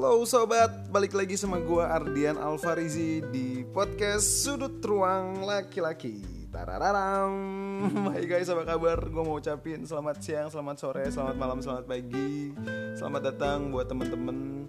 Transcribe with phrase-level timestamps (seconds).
[0.00, 6.48] Halo sobat, balik lagi sama gue Ardian Alfarizi di podcast Sudut Ruang Laki-Laki.
[6.48, 7.36] Tarararam
[8.08, 8.96] Hai guys, apa kabar?
[8.96, 12.48] Gue mau ucapin selamat siang, selamat sore, selamat malam, selamat pagi.
[12.96, 14.64] Selamat datang buat temen-temen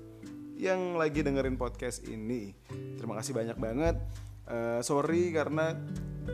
[0.59, 2.51] yang lagi dengerin podcast ini.
[2.99, 3.95] Terima kasih banyak banget.
[4.51, 5.79] Uh, Sorry karena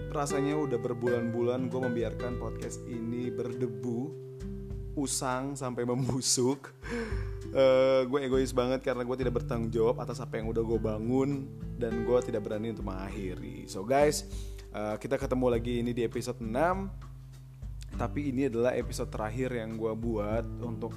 [0.09, 4.09] rasanya udah berbulan-bulan gue membiarkan podcast ini berdebu
[4.97, 6.73] usang sampai membusuk
[7.53, 11.29] uh, gue egois banget karena gue tidak bertanggung jawab atas apa yang udah gue bangun
[11.77, 13.65] dan gue tidak berani untuk mengakhiri.
[13.69, 14.25] So guys
[14.73, 16.49] uh, kita ketemu lagi ini di episode 6
[17.97, 20.93] tapi ini adalah episode terakhir yang gue buat untuk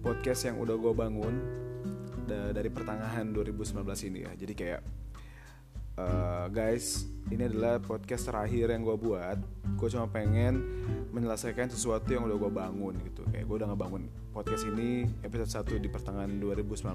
[0.00, 1.34] podcast yang udah gue bangun
[2.30, 4.32] dari pertengahan 2019 ini ya.
[4.38, 4.80] Jadi kayak
[6.00, 9.38] uh, guys ini adalah podcast terakhir yang gue buat.
[9.78, 10.58] Gue cuma pengen
[11.14, 13.22] menyelesaikan sesuatu yang udah gue bangun gitu.
[13.30, 16.86] Kayak gue udah ngebangun podcast ini episode 1 di pertengahan 2019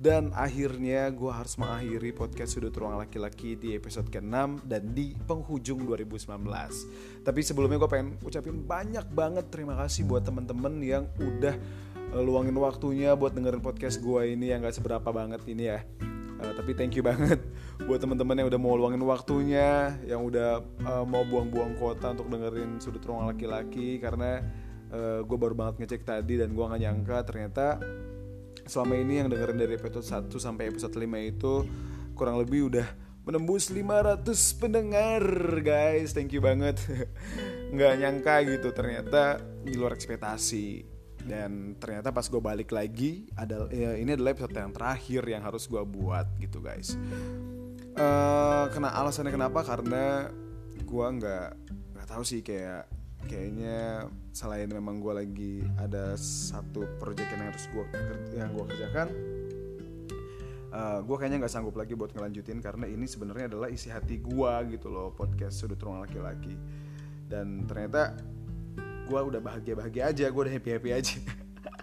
[0.00, 5.84] dan akhirnya gue harus mengakhiri podcast sudut ruang laki-laki di episode ke-6 dan di penghujung
[5.84, 6.24] 2019
[7.20, 11.54] tapi sebelumnya gue pengen ucapin banyak banget terima kasih buat temen-temen yang udah
[12.16, 15.84] eh, luangin waktunya buat dengerin podcast gue ini yang gak seberapa banget ini ya
[16.44, 17.40] Uh, tapi thank you banget
[17.88, 22.76] buat teman-teman yang udah mau luangin waktunya, yang udah uh, mau buang-buang kuota untuk dengerin
[22.76, 24.44] sudut ruang laki-laki karena
[24.92, 27.80] uh, gue baru banget ngecek tadi dan gue nggak nyangka ternyata
[28.68, 31.00] selama ini yang dengerin dari episode 1 sampai episode 5
[31.32, 31.54] itu
[32.12, 32.88] kurang lebih udah
[33.24, 35.24] menembus 500 pendengar
[35.64, 36.12] guys.
[36.12, 36.76] Thank you banget.
[37.74, 40.93] Nggak nyangka gitu ternyata di luar ekspektasi
[41.24, 45.64] dan ternyata pas gue balik lagi adalah ya, ini adalah episode yang terakhir yang harus
[45.64, 46.96] gue buat gitu guys.
[47.94, 49.64] Uh, kena alasannya kenapa?
[49.64, 50.28] Karena
[50.84, 51.48] gue nggak
[51.96, 52.86] nggak tahu sih kayak
[53.24, 54.04] kayaknya
[54.36, 57.84] selain memang gue lagi ada satu project yang harus gue
[58.36, 59.08] yang gue kerjakan
[60.74, 64.18] uh, eh, gue kayaknya nggak sanggup lagi buat ngelanjutin karena ini sebenarnya adalah isi hati
[64.18, 66.58] gue gitu loh podcast sudut ruang laki-laki.
[67.24, 68.18] Dan ternyata
[69.04, 71.16] gue udah bahagia bahagia aja gue udah happy happy aja.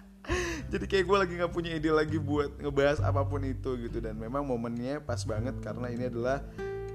[0.72, 3.98] Jadi kayak gue lagi nggak punya ide lagi buat ngebahas apa pun itu gitu.
[4.00, 6.40] Dan memang momennya pas banget karena ini adalah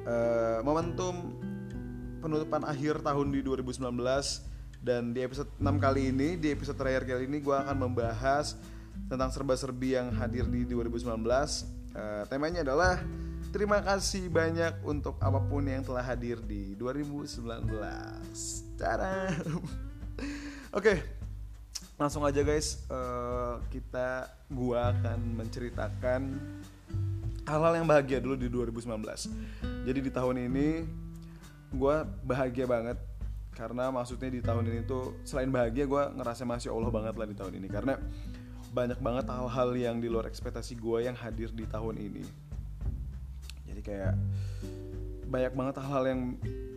[0.08, 1.38] uh, momentum
[2.24, 3.88] penutupan akhir tahun di 2019
[4.82, 8.58] dan di episode 6 kali ini di episode terakhir kali ini gue akan membahas
[9.08, 11.46] tentang serba-serbi yang hadir di 2019 uh,
[11.94, 13.00] eh, temanya adalah
[13.54, 17.38] terima kasih banyak untuk apa pun yang telah hadir di 2019
[18.78, 19.32] cara
[20.78, 21.02] Oke,
[21.98, 22.86] langsung aja guys.
[22.86, 26.38] Uh, kita, gua akan menceritakan
[27.50, 28.86] hal-hal yang bahagia dulu di 2019.
[29.90, 30.86] Jadi di tahun ini
[31.74, 33.02] gua bahagia banget
[33.58, 37.34] karena maksudnya di tahun ini tuh selain bahagia gue ngerasa masih Allah banget lah di
[37.34, 37.98] tahun ini karena
[38.70, 42.22] banyak banget hal-hal yang di luar ekspektasi gue yang hadir di tahun ini
[43.66, 44.14] jadi kayak
[45.26, 46.22] banyak banget hal-hal yang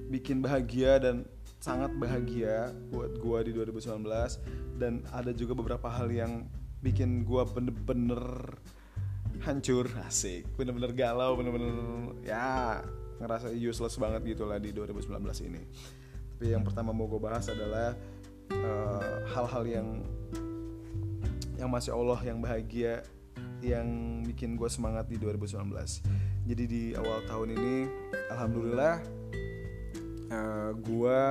[0.08, 1.28] bikin bahagia dan
[1.60, 4.00] sangat bahagia buat gue di 2019
[4.80, 6.48] dan ada juga beberapa hal yang
[6.80, 8.56] bikin gue bener-bener
[9.44, 9.86] hancur.
[10.08, 10.48] Asik.
[10.56, 11.76] Bener-bener galau bener-bener
[12.24, 12.80] ya
[13.20, 15.62] ngerasa useless banget gitu lah di 2019 ini.
[16.40, 17.92] Tapi yang pertama mau gue bahas adalah
[18.48, 19.88] eh, hal-hal uh, yang
[21.60, 23.04] yang masih Allah yang bahagia
[23.60, 25.68] yang bikin gue semangat di 2019
[26.48, 27.76] jadi di awal tahun ini
[28.32, 29.19] alhamdulillah
[30.30, 31.22] uh, gue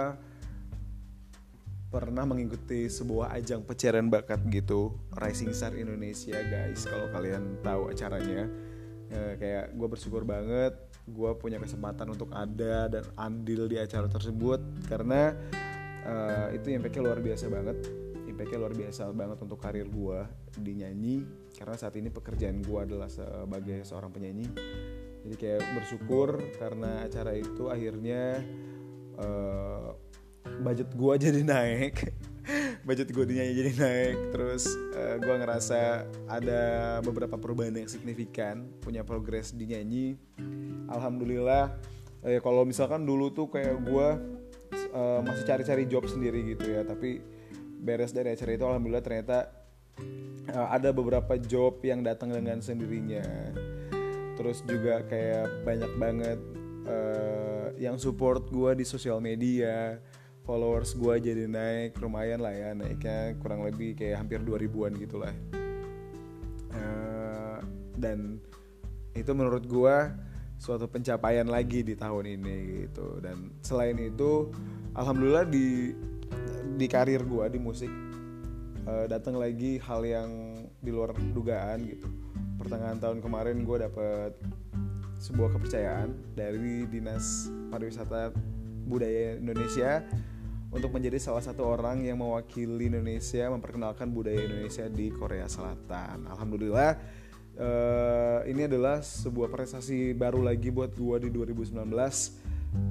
[1.89, 8.45] pernah mengikuti sebuah ajang pencarian bakat gitu Rising Star Indonesia guys kalau kalian tahu acaranya.
[9.09, 10.77] Uh, kayak gue bersyukur banget
[11.09, 15.33] gue punya kesempatan untuk ada dan andil di acara tersebut karena
[16.05, 17.77] uh, itu impactnya luar biasa banget.
[18.29, 20.19] Impactnya luar biasa banget untuk karir gue
[20.61, 21.25] di nyanyi
[21.57, 24.47] karena saat ini pekerjaan gue adalah sebagai seorang penyanyi.
[25.25, 28.39] Jadi kayak bersyukur karena acara itu akhirnya
[29.19, 29.94] uh,
[30.63, 31.95] budget gue jadi naik.
[32.81, 34.18] Budget gue dinyanyi jadi naik.
[34.33, 34.63] Terus
[34.98, 36.62] uh, eh, gue ngerasa ada
[37.06, 38.66] beberapa perubahan yang signifikan.
[38.81, 40.18] Punya progres di nyanyi.
[40.89, 41.77] Alhamdulillah
[42.25, 44.07] uh, kalau misalkan dulu tuh kayak gue
[44.95, 46.81] uh, masih cari-cari job sendiri gitu ya.
[46.81, 47.22] Tapi
[47.80, 49.38] beres dari acara itu alhamdulillah ternyata
[50.51, 53.24] uh, ada beberapa job yang datang dengan sendirinya.
[54.39, 56.39] Terus juga kayak banyak banget
[56.85, 59.97] uh, yang support gue di sosial media
[60.43, 65.33] followers gue jadi naik lumayan lah ya naiknya kurang lebih kayak hampir 2000an gitu lah
[66.75, 67.57] uh,
[67.99, 68.39] dan
[69.17, 69.95] itu menurut gue
[70.59, 73.23] suatu pencapaian lagi di tahun ini gitu.
[73.23, 74.51] Dan selain itu
[74.93, 75.95] alhamdulillah di
[76.75, 77.89] di karir gue di musik
[78.85, 80.29] uh, datang lagi hal yang
[80.83, 82.07] di luar dugaan gitu.
[82.59, 84.35] Pertengahan tahun kemarin gue dapet
[85.19, 88.31] sebuah kepercayaan dari dinas pariwisata
[88.88, 90.01] budaya Indonesia
[90.71, 96.30] untuk menjadi salah satu orang yang mewakili Indonesia memperkenalkan budaya Indonesia di Korea Selatan.
[96.30, 96.92] Alhamdulillah
[97.60, 101.75] uh, ini adalah sebuah prestasi baru lagi buat gue di 2019.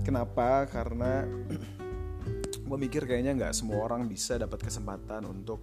[0.05, 0.67] Kenapa?
[0.69, 1.25] Karena
[2.69, 5.63] gue mikir kayaknya nggak semua orang bisa dapat kesempatan untuk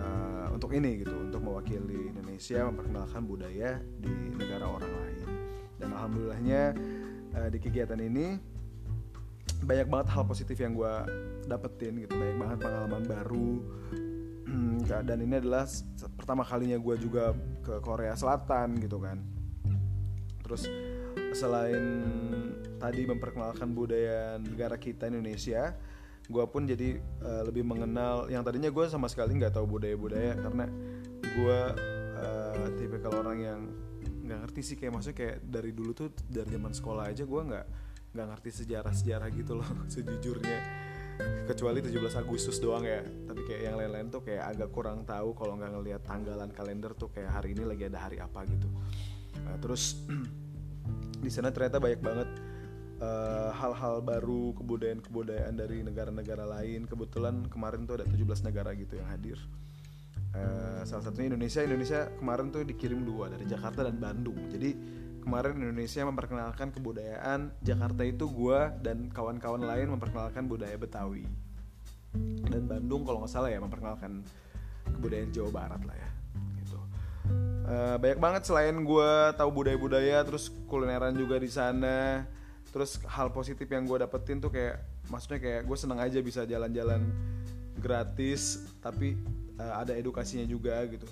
[0.00, 5.39] uh, untuk ini gitu, untuk mewakili Indonesia memperkenalkan budaya di negara orang lain.
[5.80, 6.62] Dan alhamdulillahnya
[7.34, 8.36] uh, di kegiatan ini
[9.60, 10.94] banyak banget hal positif yang gue
[11.48, 12.12] dapetin gitu.
[12.14, 13.50] Banyak banget pengalaman baru.
[14.50, 15.64] Hmm, dan ini adalah
[16.18, 17.32] pertama kalinya gue juga
[17.64, 19.24] ke Korea Selatan gitu kan.
[20.44, 20.68] Terus
[21.32, 21.84] selain
[22.80, 25.76] tadi memperkenalkan budaya negara kita Indonesia
[26.30, 30.66] gue pun jadi uh, lebih mengenal yang tadinya gue sama sekali nggak tahu budaya-budaya karena
[31.20, 31.58] gue
[32.22, 33.60] uh, tipe kalau orang yang
[34.30, 37.66] nggak ngerti sih kayak maksudnya kayak dari dulu tuh dari zaman sekolah aja gue nggak
[38.14, 40.60] nggak ngerti sejarah-sejarah gitu loh sejujurnya.
[41.20, 45.58] Kecuali 17 Agustus doang ya tapi kayak yang lain-lain tuh kayak agak kurang tahu kalau
[45.58, 48.70] nggak ngelihat tanggalan kalender tuh kayak hari ini lagi ada hari apa gitu.
[49.42, 49.98] Nah, terus
[51.26, 52.28] di sana ternyata banyak banget
[53.02, 56.88] eh, hal-hal uh, baru kebudayaan-kebudayaan dari negara-negara lain.
[56.88, 59.36] Kebetulan kemarin tuh ada 17 negara gitu yang hadir
[60.34, 61.60] uh, salah satunya Indonesia.
[61.64, 64.36] Indonesia kemarin tuh dikirim dua dari Jakarta dan Bandung.
[64.50, 64.70] Jadi
[65.20, 71.28] kemarin Indonesia memperkenalkan kebudayaan Jakarta itu gue dan kawan-kawan lain memperkenalkan budaya Betawi.
[72.50, 74.24] Dan Bandung kalau nggak salah ya memperkenalkan
[74.98, 76.10] kebudayaan Jawa Barat lah ya
[76.58, 76.78] gitu.
[77.70, 82.26] Uh, banyak banget selain gue tahu budaya-budaya terus kulineran juga di sana
[82.70, 87.02] terus hal positif yang gue dapetin tuh kayak maksudnya kayak gue seneng aja bisa jalan-jalan
[87.80, 89.16] gratis tapi
[89.56, 91.08] uh, ada edukasinya juga gitu.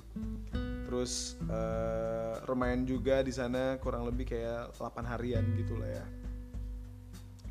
[0.88, 6.04] Terus uh, lumayan juga di sana kurang lebih kayak 8 harian gitu lah ya.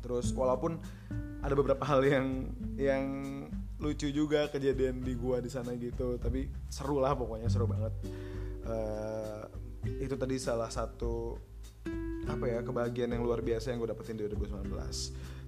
[0.02, 0.78] Terus walaupun
[1.42, 3.04] ada beberapa hal yang yang
[3.78, 7.94] lucu juga kejadian di gua di sana gitu tapi seru lah pokoknya seru banget.
[8.66, 9.46] Uh,
[10.02, 11.38] itu tadi salah satu
[12.28, 14.68] apa ya kebahagiaan yang luar biasa yang gue dapetin di 2019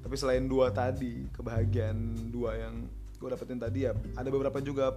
[0.01, 2.89] tapi selain dua tadi kebahagiaan dua yang
[3.21, 4.97] gue dapetin tadi ya ada beberapa juga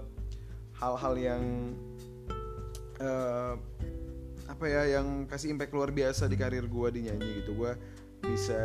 [0.80, 1.44] hal-hal yang
[3.04, 3.60] uh,
[4.48, 7.56] apa ya yang kasih impact luar biasa di karir gue di nyanyi gitu.
[7.56, 7.72] Gue
[8.24, 8.60] bisa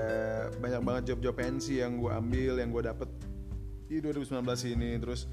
[0.59, 3.11] banyak banget job-job pensi yang gue ambil yang gue dapet
[3.87, 4.43] di 2019
[4.75, 4.99] ini.
[4.99, 5.27] Terus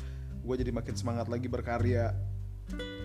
[0.46, 2.14] gue jadi makin semangat lagi berkarya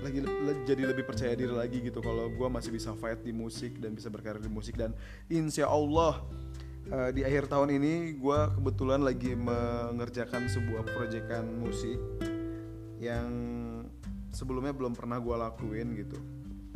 [0.01, 2.01] lagi le, jadi lebih percaya diri lagi gitu.
[2.01, 4.77] Kalau gue masih bisa fight di musik dan bisa berkarir di musik.
[4.77, 4.97] Dan
[5.29, 6.25] insya Allah
[6.91, 11.99] uh, di akhir tahun ini gue kebetulan lagi mengerjakan sebuah proyekan musik
[13.01, 13.31] yang
[14.35, 16.19] sebelumnya belum pernah gue lakuin gitu.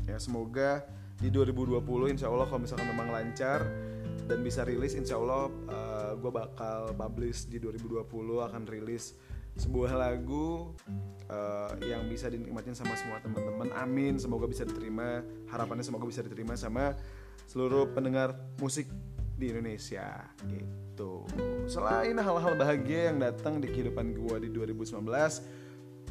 [0.09, 0.87] Ya semoga
[1.19, 1.85] di 2020
[2.15, 3.63] insya Allah kalau misalkan memang lancar
[4.25, 8.09] dan bisa rilis insya Allah uh, eh, gue bakal publish di 2020
[8.41, 9.15] akan rilis
[9.55, 10.75] sebuah lagu
[11.31, 13.71] uh, yang bisa dinikmatin sama semua teman-teman.
[13.79, 14.19] Amin.
[14.19, 15.23] Semoga bisa diterima.
[15.47, 16.99] Harapannya semoga bisa diterima sama
[17.47, 18.91] seluruh pendengar musik
[19.35, 21.27] di Indonesia gitu.
[21.67, 25.03] Selain hal-hal bahagia yang datang di kehidupan gue di 2019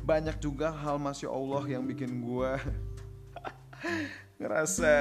[0.04, 2.52] banyak juga hal masya Allah yang bikin gue
[4.44, 4.94] ngerasa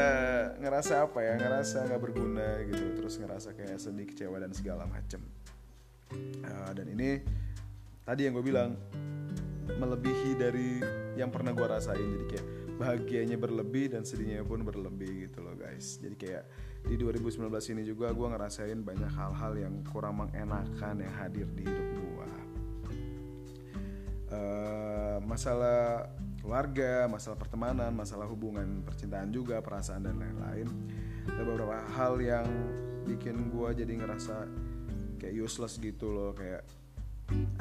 [0.63, 3.03] ngerasa apa ya ngerasa nggak berguna gitu.
[3.03, 5.19] Terus ngerasa kayak sedih kecewa dan segala macem.
[6.47, 7.25] Uh, dan ini
[8.07, 8.79] tadi yang gue bilang
[9.67, 10.79] melebihi dari
[11.19, 11.99] yang pernah gue rasain.
[11.99, 12.47] Jadi kayak
[12.79, 15.99] bahagianya berlebih dan sedihnya pun berlebih gitu loh guys.
[15.99, 16.45] Jadi kayak
[16.83, 21.89] di 2019 ini juga gue ngerasain banyak hal-hal yang kurang mengenakan yang hadir di hidup
[21.95, 22.13] gue
[24.33, 26.09] uh, masalah
[26.41, 30.69] keluarga, masalah pertemanan, masalah hubungan percintaan juga, perasaan dan lain-lain.
[31.29, 32.47] Ada beberapa hal yang
[33.07, 34.51] bikin gue jadi ngerasa
[35.23, 36.67] kayak useless gitu loh, kayak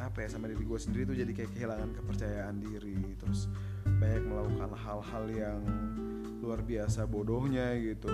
[0.02, 3.46] apa ya sama diri gue sendiri tuh jadi kayak kehilangan kepercayaan diri, terus
[3.86, 5.62] banyak melakukan hal-hal yang
[6.42, 8.10] luar biasa bodohnya gitu.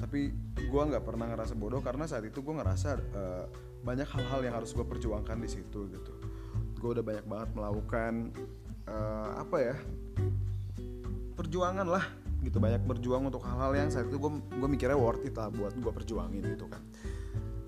[0.00, 0.20] Tapi
[0.56, 3.44] gue nggak pernah ngerasa bodoh karena saat itu gue ngerasa uh,
[3.84, 6.12] banyak hal-hal yang harus gue perjuangkan di situ gitu.
[6.80, 8.12] Gue udah banyak banget melakukan
[8.88, 9.76] uh, apa ya
[11.36, 12.04] perjuangan lah
[12.40, 12.56] gitu.
[12.56, 15.92] Banyak berjuang untuk hal-hal yang saat itu gue gue mikirnya worth it lah buat gue
[15.92, 16.80] perjuangin gitu kan.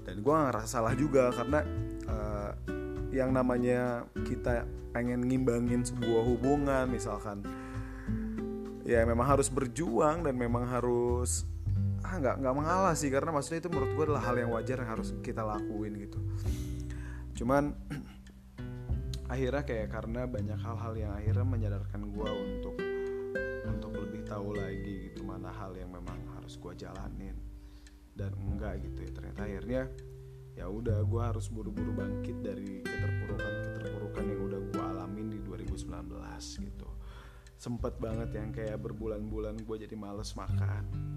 [0.03, 1.61] Dan gue gak ngerasa salah juga karena
[2.09, 2.51] uh,
[3.13, 7.45] yang namanya kita pengen ngimbangin sebuah hubungan misalkan
[8.83, 11.47] ya memang harus berjuang dan memang harus
[12.13, 14.91] ah nggak nggak mengalah sih karena maksudnya itu menurut gue adalah hal yang wajar yang
[14.93, 16.21] harus kita lakuin gitu.
[17.41, 17.73] Cuman
[19.33, 22.77] akhirnya kayak karena banyak hal-hal yang akhirnya menyadarkan gue untuk
[23.65, 27.33] untuk lebih tahu lagi gitu mana hal yang memang harus gue jalanin.
[28.13, 29.83] Dan enggak gitu ya ternyata akhirnya
[30.53, 35.89] ya udah gue harus buru-buru bangkit dari keterpurukan keterpurukan yang udah gue alamin di 2019
[36.61, 36.89] gitu.
[37.57, 41.13] Sempet banget yang kayak berbulan-bulan gue jadi males makan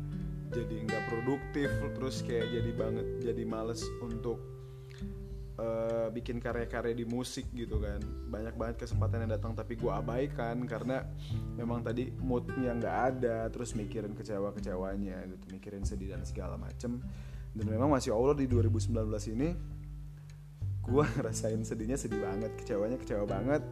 [0.54, 4.38] jadi nggak produktif terus kayak jadi banget jadi males untuk
[5.60, 8.00] uh, bikin karya-karya di musik gitu kan.
[8.30, 11.04] Banyak banget kesempatan yang datang tapi gue abaikan karena
[11.56, 17.00] memang tadi moodnya nggak ada terus mikirin kecewa-kecewanya gitu mikirin sedih dan segala macem.
[17.56, 18.92] Dan memang masih Allah di 2019
[19.32, 19.50] ini
[20.86, 23.64] gue ngerasain sedihnya sedih banget kecewanya kecewa banget.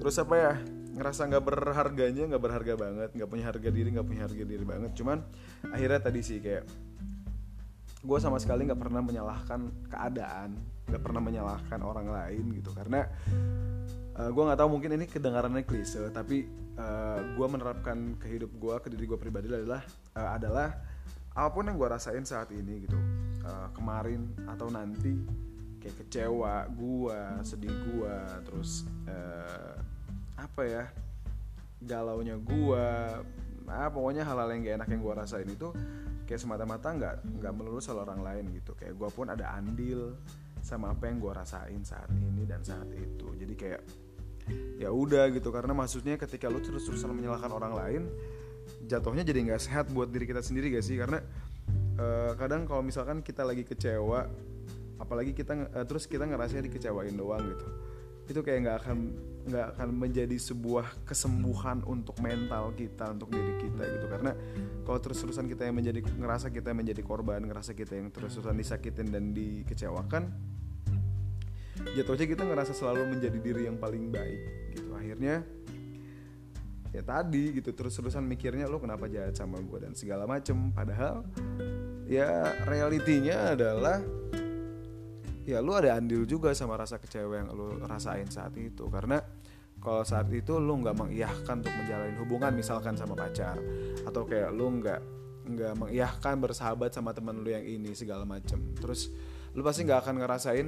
[0.00, 0.52] Terus apa ya
[0.92, 4.90] ngerasa nggak berharganya nggak berharga banget nggak punya harga diri nggak punya harga diri banget.
[4.92, 5.18] Cuman
[5.72, 6.64] akhirnya tadi sih kayak
[8.02, 10.58] gue sama sekali nggak pernah menyalahkan keadaan
[10.90, 12.70] nggak pernah menyalahkan orang lain gitu.
[12.76, 13.08] Karena
[14.18, 16.44] uh, eh, gue nggak tahu mungkin ini kedengarannya klise tapi
[16.76, 19.82] uh, eh, gue menerapkan ke hidup gue ke diri gue pribadi adalah
[20.16, 20.68] uh, adalah
[21.32, 22.98] apa pun yang gue rasain saat ini gitu.
[23.42, 25.16] Uh, kemarin atau nanti
[25.82, 29.74] kayak kecewa gue sedih gue terus uh,
[30.42, 30.84] apa ya
[31.82, 33.22] galaunya gua
[33.62, 35.70] nah pokoknya hal-hal yang gak enak yang gua rasain itu
[36.26, 38.72] kayak semata-mata nggak nggak melulu soal orang lain gitu.
[38.72, 40.16] Kayak gua pun ada andil
[40.64, 43.36] sama apa yang gua rasain saat ini dan saat itu.
[43.36, 43.82] Jadi kayak
[44.80, 45.52] ya udah gitu.
[45.52, 48.02] Karena maksudnya ketika lu terus-terusan menyalahkan orang lain
[48.86, 50.96] jatuhnya jadi nggak sehat buat diri kita sendiri gak sih?
[50.96, 51.20] Karena
[52.00, 54.24] uh, kadang kalau misalkan kita lagi kecewa
[55.02, 57.66] apalagi kita uh, terus kita ngerasanya dikecewain doang gitu
[58.32, 58.98] itu kayak nggak akan
[59.42, 64.06] nggak akan menjadi sebuah kesembuhan untuk mental kita untuk diri kita gitu.
[64.08, 64.32] Karena
[64.86, 69.12] kalau terus-terusan kita yang menjadi ngerasa kita yang menjadi korban ngerasa kita yang terus-terusan disakitin
[69.12, 70.32] dan dikecewakan
[71.98, 74.40] jatuhnya kita ngerasa selalu menjadi diri yang paling baik
[74.78, 74.94] gitu.
[74.94, 75.42] Akhirnya
[76.92, 80.70] ya tadi gitu terus-terusan mikirnya lo kenapa jahat sama gue dan segala macem.
[80.70, 81.26] Padahal
[82.06, 83.98] ya realitinya adalah
[85.42, 88.86] ya lu ada andil juga sama rasa kecewa yang lu rasain saat itu.
[88.88, 89.18] Karena
[89.82, 93.58] kalau saat itu lu nggak mengiyahkan untuk menjalin hubungan misalkan sama pacar
[94.06, 95.00] atau kayak lu nggak
[95.42, 98.62] nggak mengiyahkan bersahabat sama teman lu yang ini segala macem.
[98.78, 99.10] Terus
[99.52, 100.66] lu pasti nggak akan ngerasain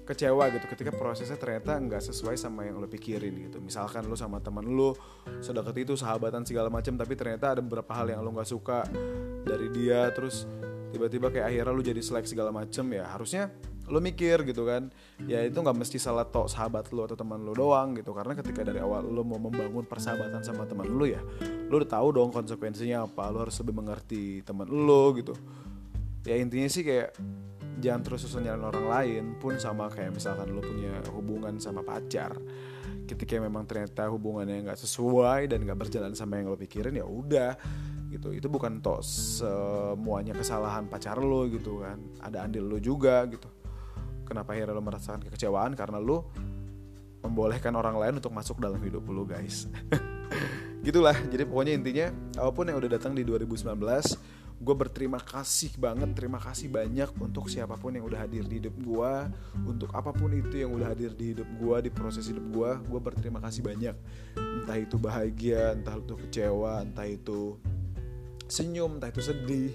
[0.00, 3.62] kecewa gitu ketika prosesnya ternyata nggak sesuai sama yang lo pikirin gitu.
[3.62, 4.90] Misalkan lu sama teman lu
[5.38, 8.82] sedekat itu sahabatan segala macam tapi ternyata ada beberapa hal yang lo nggak suka
[9.46, 10.50] dari dia terus
[10.90, 13.54] tiba-tiba kayak akhirnya lu jadi selek segala macem ya harusnya
[13.90, 14.88] lo mikir gitu kan.
[15.26, 18.14] Ya itu nggak mesti salah tok sahabat lo atau teman lo doang gitu.
[18.14, 21.20] Karena ketika dari awal lo mau membangun persahabatan sama teman lo ya
[21.70, 23.28] lo udah tahu dong konsekuensinya apa.
[23.34, 25.34] Lo harus lebih mengerti teman lo gitu.
[26.24, 27.18] Ya intinya sih kayak
[27.80, 32.38] jangan terus susun orang lain pun sama kayak misalkan lo punya hubungan sama pacar.
[33.10, 37.58] Ketika memang ternyata hubungannya nggak sesuai dan nggak berjalan sama yang lo pikirin ya udah
[38.12, 38.30] gitu.
[38.30, 41.98] Itu bukan tok semuanya kesalahan pacar lo gitu kan.
[42.22, 43.59] Ada andil lo juga gitu
[44.30, 45.74] kenapa akhirnya lo merasakan kekecewaan?
[45.74, 46.30] Karena lo
[47.26, 49.66] membolehkan orang lain untuk masuk dalam hidup lo guys.
[50.86, 51.18] Gitulah.
[51.28, 52.06] Jadi pokoknya intinya
[52.38, 53.66] apa pun yang udah datang di 2019
[54.60, 58.76] gue berterima kasih banget terima kasih banyak untuk siapa pun yang udah hadir di hidup
[58.76, 59.12] gue
[59.64, 63.00] untuk apa pun itu yang udah hadir di hidup gue di proses hidup gue gue
[63.00, 63.96] berterima kasih banyak.
[64.36, 67.56] Entah itu bahagia entah itu kecewa entah itu
[68.52, 69.72] senyum entah itu sedih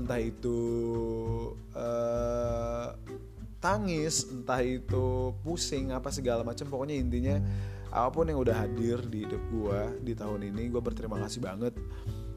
[0.00, 0.58] entah itu
[1.76, 2.96] uh,
[3.62, 7.38] tangis entah itu pusing apa segala macam pokoknya intinya
[7.94, 11.76] apa pun yang udah hadir di hidup gue di tahun ini gue berterima kasih banget.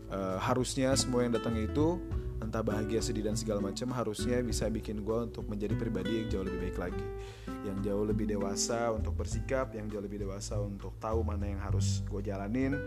[0.06, 1.98] Uh, harusnya semua yang datang itu
[2.38, 6.46] entah bahagia sedih dan segala macam harusnya bisa bikin gue untuk menjadi pribadi yang jauh
[6.46, 7.08] lebih baik lagi.
[7.66, 12.06] Yang jauh lebih dewasa untuk bersikap yang jauh lebih dewasa untuk tahu mana yang harus
[12.06, 12.78] gue jalanin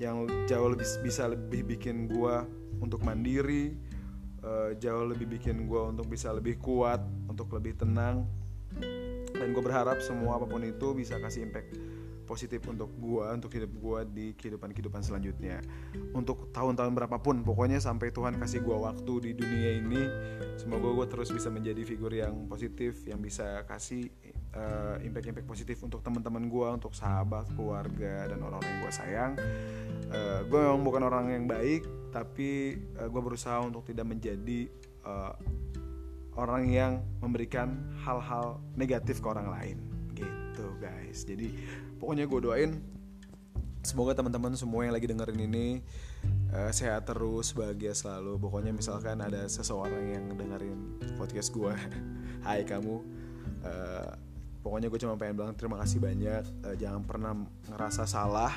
[0.00, 2.34] yang jauh lebih bisa lebih bikin gue
[2.78, 3.74] untuk mandiri
[4.42, 7.02] uh, jauh lebih bikin gue untuk bisa lebih kuat
[7.38, 8.26] untuk lebih tenang.
[9.30, 11.78] Dan gue berharap semua apa pun itu bisa kasih impact
[12.28, 15.64] positif untuk gue untuk hidup gue di kehidupan kehidupan selanjutnya.
[16.12, 20.02] Untuk tahun-tahun berapapun pokoknya sampai Tuhan kasih gue waktu di dunia ini
[20.60, 24.12] semoga gue terus bisa menjadi figur yang positif yang bisa kasih
[24.52, 29.32] uh, impact-impact positif untuk teman-teman gue untuk sahabat keluarga dan orang-orang yang gue sayang.
[30.12, 34.68] Uh, eh, gue memang bukan orang yang baik tapi uh, gue berusaha untuk tidak menjadi
[36.38, 37.74] orang yang memberikan
[38.06, 39.76] hal-hal negatif ke orang lain.
[40.14, 41.26] Gitu guys.
[41.26, 41.50] Jadi
[41.98, 42.70] pokoknya gue doain
[43.82, 45.66] semoga teman-teman semua yang lagi dengerin ini
[46.54, 48.38] uh, sehat terus bahagia selalu.
[48.38, 51.74] Pokoknya misalkan ada seseorang yang dengerin podcast gue
[52.46, 53.02] hai kamu
[53.66, 54.10] uh,
[54.62, 56.46] pokoknya gue cuma pengen bilang terima kasih banyak.
[56.62, 57.34] Uh, jangan pernah
[57.66, 58.54] ngerasa salah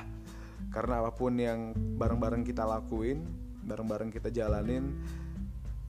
[0.69, 3.25] karena apa pun yang bareng-bareng kita lakuin
[3.65, 4.97] bareng-bareng kita jalanin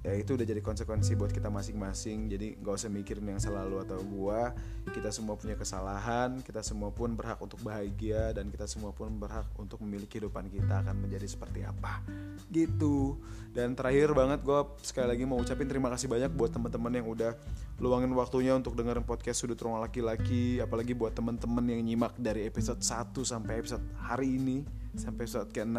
[0.03, 2.27] ya itu udah jadi konsekuensi buat kita masing-masing.
[2.27, 4.51] Jadi gak usah mikirin yang selalu atau gua.
[4.91, 9.47] Kita semua punya kesalahan kita semua pun berhak untuk bahagia dan kita semua pun berhak
[9.57, 12.03] untuk memiliki kehidupan kita akan menjadi seperti apa.
[12.51, 13.17] Gitu.
[13.55, 17.33] Dan terakhir banget gua sekali lagi mau ucapin terima kasih banyak buat teman-teman yang udah
[17.79, 20.59] luangin waktunya untuk dengerin podcast sudut ruang laki-laki.
[20.59, 25.79] Apalagi buat teman-teman yang nyimak dari episode 1 sampai episode hari ini sampai episode ke-6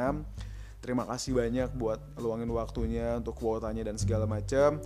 [0.83, 4.83] terima kasih banyak buat luangin waktunya untuk kuotanya dan segala macam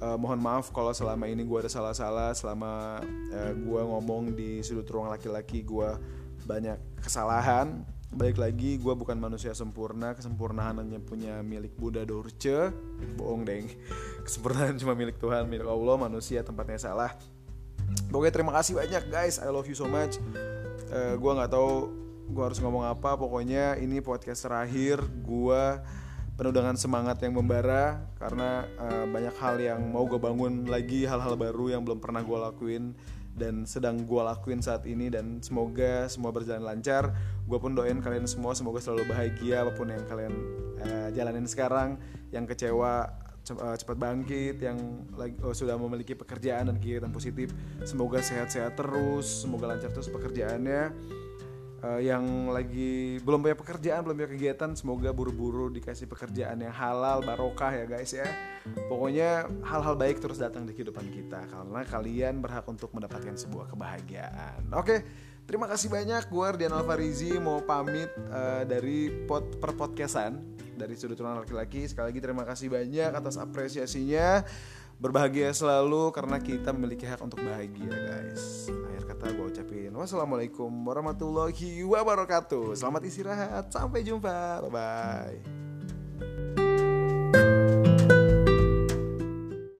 [0.00, 3.00] uh, mohon maaf kalau selama ini gue ada salah-salah selama
[3.32, 5.90] uh, gue ngomong di sudut ruang laki-laki gue
[6.44, 7.84] banyak kesalahan.
[8.14, 12.70] Balik lagi gue bukan manusia sempurna kesempurnaan hanya punya milik Buddha Dorce.
[13.18, 13.66] Bohong deng.
[14.22, 17.10] Kesempurnaan cuma milik Tuhan milik Allah manusia tempatnya salah.
[18.12, 19.42] Pokoknya terima kasih banyak guys.
[19.42, 20.22] I love you so much.
[20.94, 25.62] Uh, gue nggak tahu gue harus ngomong apa pokoknya ini podcast terakhir gue
[26.34, 31.38] penuh dengan semangat yang membara karena uh, banyak hal yang mau gue bangun lagi hal-hal
[31.38, 32.96] baru yang belum pernah gue lakuin
[33.34, 37.10] dan sedang gue lakuin saat ini dan semoga semua berjalan lancar.
[37.50, 40.34] Gue pun doain kalian semua semoga selalu bahagia apa pun yang kalian
[40.78, 41.98] uh, jalanin sekarang
[42.30, 43.10] yang kecewa
[43.46, 44.78] eh, cepat bangkit yang
[45.14, 47.54] lagi oh, sudah memiliki pekerjaan dan kegiatan positif
[47.86, 50.90] semoga sehat-sehat terus semoga lancar terus pekerjaannya
[51.84, 57.20] uh, yang lagi belum punya pekerjaan, belum punya kegiatan, semoga buru-buru dikasih pekerjaan yang halal,
[57.20, 58.24] barokah ya guys ya.
[58.88, 64.72] Pokoknya hal-hal baik terus datang di kehidupan kita karena kalian berhak untuk mendapatkan sebuah kebahagiaan.
[64.72, 65.04] Oke,
[65.44, 66.32] terima kasih banyak.
[66.32, 70.40] Gue Ardian Alfarizi mau pamit uh, dari pot podcastan
[70.74, 71.86] dari sudut laki-laki.
[71.86, 74.42] Sekali lagi terima kasih banyak atas apresiasinya
[74.98, 78.68] berbahagia selalu karena kita memiliki hak untuk bahagia guys.
[78.90, 82.74] Akhir kata gue ucapin wassalamualaikum warahmatullahi wabarakatuh.
[82.78, 84.64] Selamat istirahat sampai jumpa.
[84.66, 85.63] Bye bye